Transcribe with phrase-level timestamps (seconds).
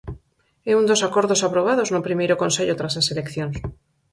[0.71, 3.57] É un dos acordos aprobados no primeiro Consello tras as eleccións.